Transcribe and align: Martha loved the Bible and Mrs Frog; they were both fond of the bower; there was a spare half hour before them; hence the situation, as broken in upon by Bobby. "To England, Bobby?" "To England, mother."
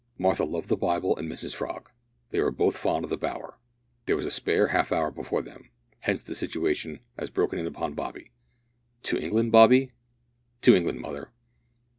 Martha 0.17 0.43
loved 0.43 0.67
the 0.67 0.75
Bible 0.75 1.15
and 1.15 1.31
Mrs 1.31 1.53
Frog; 1.53 1.91
they 2.31 2.39
were 2.39 2.49
both 2.49 2.75
fond 2.75 3.03
of 3.03 3.11
the 3.11 3.19
bower; 3.19 3.59
there 4.07 4.15
was 4.15 4.25
a 4.25 4.31
spare 4.31 4.69
half 4.69 4.91
hour 4.91 5.11
before 5.11 5.43
them; 5.43 5.69
hence 5.99 6.23
the 6.23 6.33
situation, 6.33 7.01
as 7.19 7.29
broken 7.29 7.59
in 7.59 7.67
upon 7.67 7.93
by 7.93 8.05
Bobby. 8.05 8.31
"To 9.03 9.19
England, 9.19 9.51
Bobby?" 9.51 9.91
"To 10.63 10.73
England, 10.75 11.01
mother." 11.01 11.29